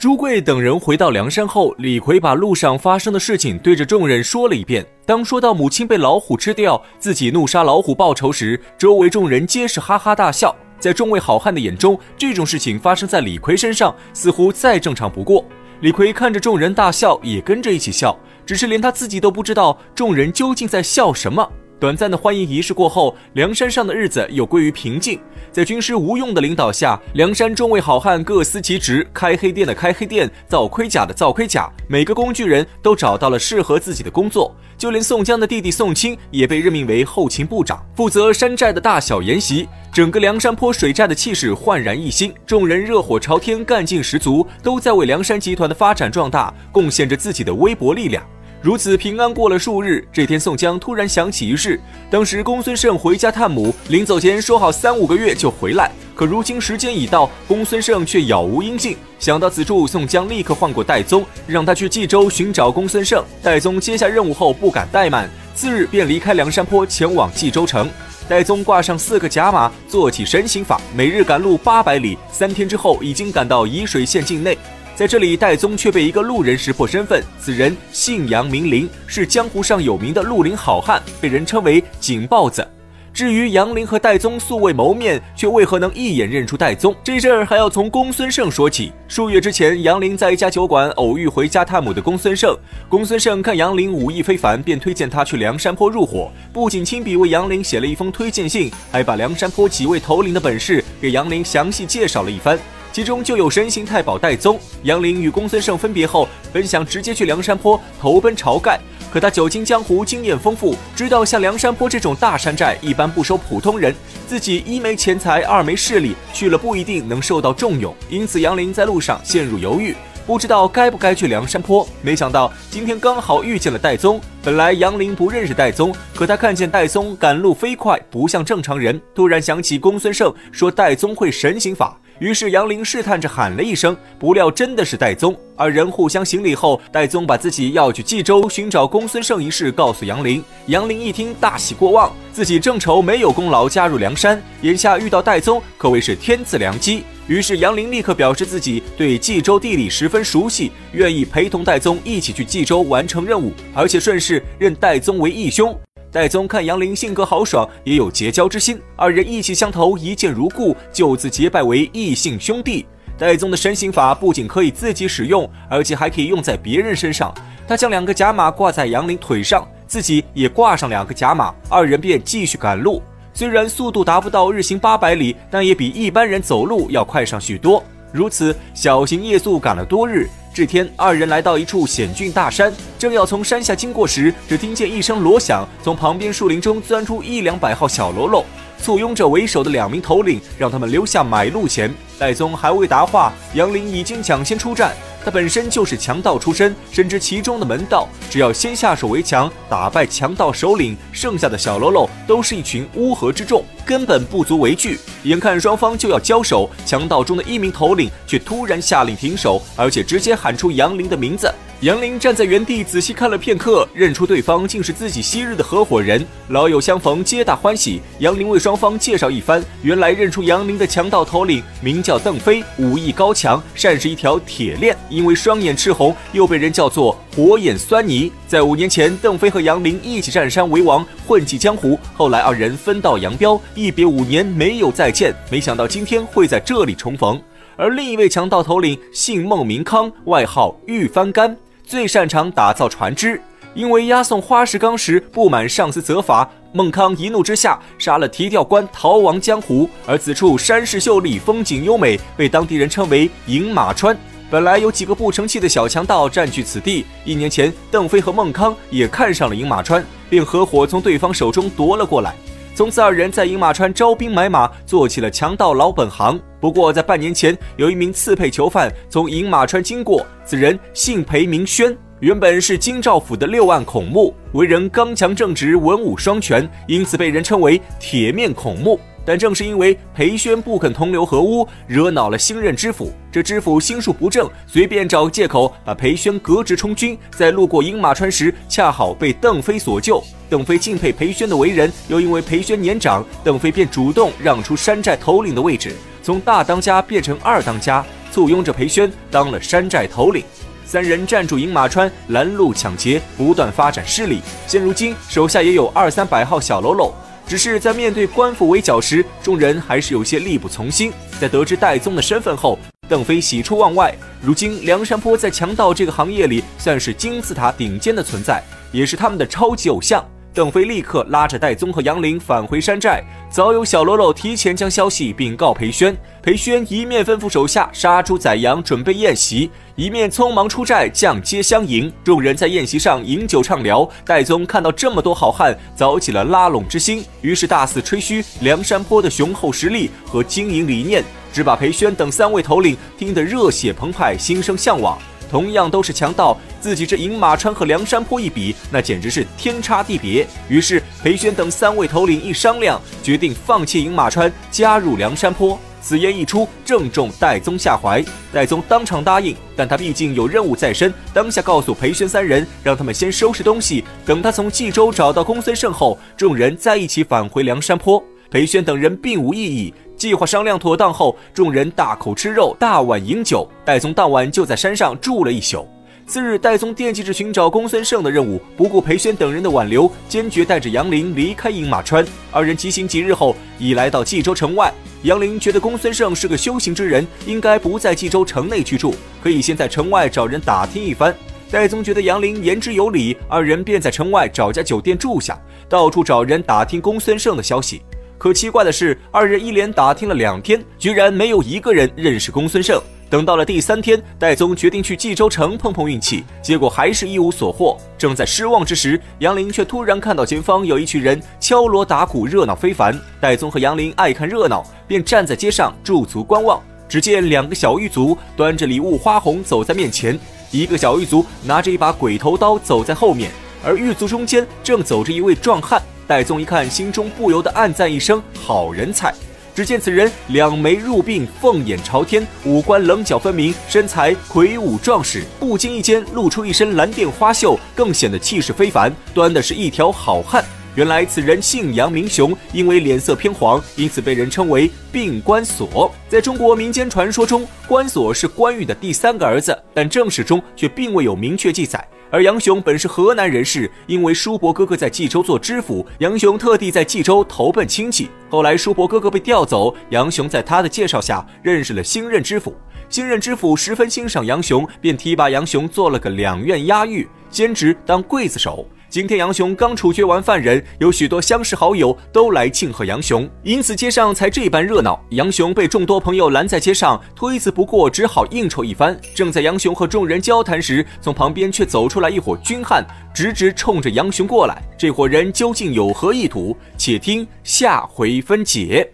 [0.00, 4.82] 朱贵等人回到梁山后，李逵把路上发生的事情对着众人说了一遍。
[5.04, 10.56] 当说到母亲被老虎吃掉，自己怒杀老虎报仇时，周围众人皆是哈哈大笑。
[10.78, 15.44] 在众位好汉的眼中，这种事情发生在李逵身上，似乎再正常不过。
[15.82, 21.46] 李逵看着众人大笑，也跟着一起笑，只是连他自己都不知道众人究竟在笑什么。
[21.80, 25.18] 短暂的欢迎仪式过后，梁山上的日子又归于平静。
[25.50, 31.72] 在军师吴用的领导下，梁山众位好汉各司其职，开黑店的开黑店，造盔甲的造盔甲。
[31.88, 39.66] 每个工具人都找到了适合自己的工作，就连宋江的弟弟宋清也被任命为后勤部长，负责山寨的大小筵席。
[39.90, 48.22] 整个梁山坡水寨的气势焕然一新，众人热火朝天，干劲十足，都在为梁山集团的发展壮大贡献着自己的微薄力量。
[48.62, 51.80] 如此平安过了数日，这天宋江突然想起一事。
[52.10, 58.98] 当时公孙胜回家探母，临走前说好三五个月就回来，可如今时间已到，公孙胜却杳无音信。
[59.18, 63.24] 想到此处，宋江立刻唤过戴宗，让他去冀州寻找公孙胜。
[63.42, 67.88] 戴宗接下任务后不敢怠慢，次日便离开梁山坡前往冀州城。
[68.28, 74.58] 戴宗挂上四个甲马，做起神行法，每日赶路八百里，三天之后已经赶到沂水县境内。
[75.00, 77.24] 在这里，戴宗却被一个路人识破身份。
[77.40, 82.68] 此人姓杨，名林，是江湖上有名的绿林好汉，被人称为“警豹子”。
[83.10, 86.94] 至于杨林和戴宗素未谋面，却为何能一眼认出戴宗？
[87.02, 88.92] 这事儿还要从公孙胜说起。
[89.08, 92.54] 数月之前，杨林在一家酒馆偶遇回家探母的公孙胜。
[92.86, 96.30] 公孙胜看杨林武艺非凡，便推荐他去梁山坡入伙。
[96.52, 102.58] 不仅亲笔为杨林写了一封推荐信，还把梁山坡几位头领的本事给杨林详细介绍了一番。
[102.92, 104.58] 其中就有神行太保戴宗。
[104.82, 108.80] 杨林与公孙胜分别后，本想直接去梁山坡投奔晁盖，
[109.12, 113.94] 可他久经江湖，经验丰富，知道像梁山坡这种大山寨一般不收普通人，
[114.26, 117.94] 自己一没钱财，二没势力，去了不一定能受到重用。
[118.08, 119.94] 因此，杨林在路上陷入犹豫，
[120.26, 121.86] 不知道该不该去梁山坡。
[122.02, 124.20] 没想到今天刚好遇见了戴宗。
[124.42, 131.96] 本来杨林不认识戴宗，可他看见戴宗赶路飞快，不像正常人，突然想起公孙胜说戴宗会神行法。
[132.20, 135.34] 于是杨林试探着喊了一声，不料真的是戴宗。
[135.56, 140.44] 二人互相行礼后，戴宗把自己要去冀州寻找公孙胜一事告诉杨林。
[140.66, 147.04] 杨林一听大喜过望，自己正愁没有功劳加入梁山，眼下遇到戴宗可谓是天赐良机。
[147.26, 155.74] 于是杨林立刻表示自己对冀州地理十分熟悉，愿意陪同戴宗一起去冀州完成任务，而且顺势认戴宗为义兄。
[156.12, 162.84] 戴宗看杨林性格豪爽，也有结交之心，二人意气相投，一见如故，就此结拜为异姓兄弟。
[163.16, 167.32] 戴宗的神行法不仅可以自己使用，而且还可以用在别人身上。
[167.68, 173.00] 他将两个甲马挂在杨林腿上，自己也挂上两个甲马，二人便继续赶路。
[173.32, 177.84] 虽然速度达不到日行八百里，但也比一般人走路要快上许多。
[178.12, 180.28] 如此小行夜宿赶了多日。
[180.52, 188.44] 这天，二人来到一处险峻大山，正要从山下经过时，只听见一声锣响，从旁边树林中钻出一两百号小喽啰，
[188.80, 191.92] 簇拥着为首的两名头领，让他们留下买路钱。
[192.18, 194.94] 戴宗还未答话，杨林已经抢先出战。
[195.22, 198.08] 他本身就是强盗出身，深知其中的门道。
[198.30, 204.98] 只要先下手为强，打败强盗首领，剩下的小喽啰都是一群乌合之众，根本不足为惧。
[205.24, 211.52] 眼看双方就要交手，强盗中的一名头领却突然下令停手，而且直接喊出杨林的名字。
[211.82, 218.02] 杨林站在原地仔细看了片刻，认出对方竟是自己昔日的合伙人，老友相逢，皆大欢喜。
[218.18, 228.30] 杨林为双方介绍一番，原来认出杨林的强盗头领名叫邓飞，武艺高强，善是一条铁链，因为双眼赤红，又被人叫做火眼狻猊。
[228.46, 231.98] 在五年前，邓飞和杨林一起占山为王，混迹江湖。
[232.12, 235.34] 后来二人分道扬镳，一别五年没有再见。
[235.50, 237.40] 没想到今天会在这里重逢。
[237.78, 241.56] 而另一位强盗头领姓孟，名康，外号玉翻竿。
[241.90, 243.42] 最擅长打造船只，
[243.74, 249.90] 因为押送花石纲时不满上司责罚，孟康一怒之下杀了提调官，逃亡江湖。
[250.06, 254.16] 而此处山势秀丽，风景优美，被当地人称为饮马川。
[254.48, 262.32] 本来有几个不成器的小强盗占据此地，一年前邓飞和孟康也看上了饮马川，便合伙从对方手中夺了过来。
[262.72, 266.40] 从此，二人在饮马川招兵买马，做起了强盗老本行。
[266.60, 279.00] 不过，在半年前，有一名刺配囚犯从饮马川经过，此人姓裴，名轩，原本是京兆府的六案孔目，为人刚强正直，文武双全，因此被人称为铁面孔目。
[279.24, 283.12] 但正是因为裴宣不肯同流合污，惹恼了新任知府。
[283.30, 287.16] 这知府心术不正，随便找个借口把裴宣革职充军。
[287.30, 290.22] 在路过饮马川时，恰好被邓飞所救。
[290.48, 298.04] 邓飞敬佩裴宣的为人，又因为裴宣年长，邓飞便主动让出山寨头领的位置，从大当家变成二当家。
[298.32, 300.44] 簇拥着裴宣当了山寨头领。
[300.84, 304.40] 三人占住饮马川，拦路抢劫，不断发展势力。
[304.68, 307.12] 现如今手下也有二三百号小喽啰，
[307.44, 311.12] 只是在面对官府围剿时，众人还是有些力不从心。
[311.40, 312.78] 在得知戴宗的身份后，
[313.08, 314.14] 邓飞喜出望外。
[314.40, 318.62] 如今梁山泊在强盗这个行业里算是金字塔顶尖的存在，
[318.92, 320.24] 也是他们的超级偶像。
[320.52, 323.22] 邓飞立刻拉着戴宗和杨凌返回山寨。
[323.48, 332.12] 早有小喽啰提前将消息禀告裴宣，裴宣一面吩咐手下杀猪宰羊准备宴席，一面匆忙出寨降阶相迎。
[332.24, 334.08] 众人在宴席上饮酒畅聊。
[334.24, 345.16] 戴宗看到这么多好汉，早起了拉拢之心，于是大肆吹嘘梁山泊的雄厚实力和经营理念，只把裴宣等三位头领听得热血澎湃，心生向往。
[345.50, 350.46] 同样都是强盗，自己这饮马川和梁山泊一比，那简直是天差地别。
[350.68, 355.78] 于是裴宣等三位头领一商量，决定放弃饮马川，加入梁山泊。
[356.02, 358.24] 此言一出，正中戴宗下怀。
[358.50, 368.22] 戴宗当场答应，但他毕竟有任务在身，当下告诉裴宣三人，让他们先收拾东西，等他从冀州找到公孙胜后，众人再一起返回梁山坡。
[368.50, 369.94] 裴宣等人并无异议。
[370.20, 373.66] 计划商量妥当后，众人大口吃肉，大碗饮酒。
[373.86, 375.88] 戴宗当晚就在山上住了一宿。
[376.26, 382.22] 次日，戴宗惦记着寻找公孙胜的任务，不顾裴宣等人的挽留，坚决带着杨林离开饮马川。
[382.50, 384.92] 二人急行几日后，已来到冀州城外。
[385.22, 391.34] 杨林觉得公孙胜是个修行之人，应该不在冀州城内居住，可以先在城外找人打听一番。
[391.70, 395.58] 戴宗觉得杨林言之有理，二人便在城外找家酒店住下，
[395.88, 398.02] 到处找人打听公孙胜的消息。
[398.40, 402.98] 可奇怪的是，二人一连打听了两天，居然没有一个人认识公孙胜。
[403.28, 407.98] 等到了第三天，戴宗决定去冀州城碰碰运气，结果还是一无所获。
[408.16, 413.14] 正在失望之时，杨林却突然看到前方有一群人敲锣打鼓，热闹非凡。
[413.42, 416.82] 戴宗和杨林爱看热闹，便站在街上驻足观望。
[417.10, 420.40] 只见两个小狱卒端着礼物花红走在面前，
[420.70, 423.50] 一个小狱卒拿着一把鬼头刀走在后面，
[423.84, 426.00] 而狱卒中间正走着一位壮汉。
[426.30, 429.34] 戴宗一看，心中不由得暗赞一声：“好人才！”
[429.74, 439.12] 只见此人两眉入鬓，凤眼朝天，五官棱角分明，身材魁梧壮实，不经意间露出一身蓝靛花袖，更显得气势非凡。
[439.34, 440.64] 端的是一条好汉。
[441.00, 446.14] 原来此人姓杨名雄，因为脸色偏黄，因此被人称为病关索。
[446.28, 452.06] 在中国民间传说中，关索是关羽的第三个儿子，但正史中却并未有明确记载。
[452.30, 458.28] 而杨雄本是河南人士，因为叔伯哥哥在冀州做知府，杨雄特地在冀州投奔亲戚。
[458.50, 462.76] 后来叔伯哥哥被调走，杨雄在他的介绍下认识了新任知府。
[463.08, 468.86] 新任知府十分欣赏杨雄，便提拔杨雄做了个两院押狱，兼职当刽子手。
[469.10, 475.20] 今天杨雄刚处决完犯人，有许多相识好友都来庆贺杨雄，因此街上才这般热闹。
[475.30, 479.20] 杨雄被众多朋友拦在街上，推辞不过，只好应酬一番。
[479.34, 483.04] 正在杨雄和众人交谈时，从旁边却走出来一伙军汉，
[483.34, 484.80] 直直冲着杨雄过来。
[484.96, 486.76] 这伙人究竟有何意图？
[486.96, 489.12] 且听下回分解。